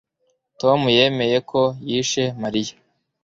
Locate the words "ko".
1.49-1.61